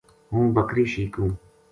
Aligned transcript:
ہوں 0.31 0.45
بکری 0.55 0.85
شیکوں 0.93 1.29